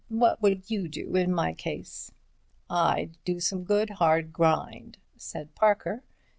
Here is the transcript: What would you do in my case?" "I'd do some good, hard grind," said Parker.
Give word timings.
What 0.09 0.41
would 0.41 0.71
you 0.71 0.87
do 0.87 1.15
in 1.15 1.31
my 1.31 1.53
case?" 1.53 2.11
"I'd 2.71 3.19
do 3.23 3.39
some 3.39 3.63
good, 3.63 3.91
hard 3.91 4.33
grind," 4.33 4.97
said 5.15 5.53
Parker. 5.53 6.03